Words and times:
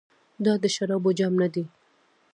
دا 0.45 0.53
د 0.63 0.65
شرابو 0.75 1.11
جام 1.19 1.33
ندی. 1.41 1.63